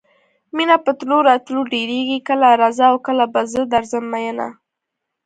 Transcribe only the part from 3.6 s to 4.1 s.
درځم